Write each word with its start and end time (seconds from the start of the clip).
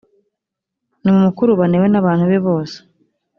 nimumukurubane 1.01 1.75
we 1.81 1.87
n 1.91 1.95
abantu 2.01 2.23
be 2.29 2.37
bose 2.47 2.77